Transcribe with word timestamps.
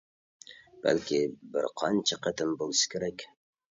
بەلكى 0.85 1.19
بىر 1.57 1.69
قانچە 1.81 2.19
قېتىم 2.25 2.57
بولسا 2.63 2.93
كېرەك. 2.95 3.29